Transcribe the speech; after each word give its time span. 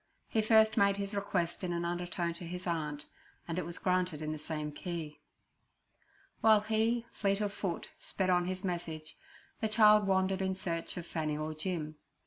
He 0.27 0.41
first 0.41 0.77
made 0.77 0.97
his 0.97 1.13
request 1.13 1.63
in 1.63 1.71
an 1.71 1.85
undertone 1.85 2.33
to 2.33 2.43
his 2.47 2.65
aunt, 2.65 3.05
and 3.47 3.59
it 3.59 3.65
was 3.65 3.77
granted 3.77 4.23
in 4.23 4.31
the 4.31 4.39
same 4.39 4.71
key. 4.71 5.19
While 6.39 6.61
he, 6.61 7.05
fleet 7.11 7.39
of 7.39 7.53
foot, 7.53 7.91
sped 7.99 8.31
on 8.31 8.45
his 8.45 8.63
message, 8.65 9.15
the 9.59 9.69
child 9.69 10.07
wandered 10.07 10.41
in 10.41 10.55
search 10.55 10.97
of 10.97 11.05
Fanny 11.05 11.37
or 11.37 11.53
Jim. 11.53 11.97